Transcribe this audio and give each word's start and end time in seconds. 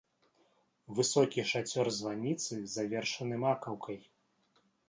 Высокі 0.99 1.45
шацёр 1.51 1.91
званіцы 1.99 2.53
завершаны 2.77 3.35
макаўкай. 3.45 3.99